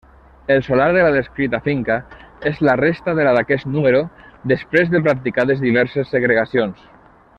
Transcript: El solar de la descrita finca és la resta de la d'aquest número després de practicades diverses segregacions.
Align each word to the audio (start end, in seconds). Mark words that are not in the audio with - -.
El 0.47 0.63
solar 0.63 0.93
de 0.95 1.03
la 1.03 1.11
descrita 1.15 1.59
finca 1.67 1.97
és 2.51 2.63
la 2.69 2.75
resta 2.81 3.15
de 3.19 3.27
la 3.27 3.35
d'aquest 3.37 3.69
número 3.75 4.01
després 4.53 4.91
de 4.95 5.03
practicades 5.09 5.63
diverses 5.67 6.11
segregacions. 6.17 6.91